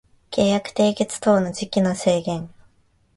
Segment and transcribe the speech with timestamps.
[0.31, 2.49] 契約締結等の時期の制限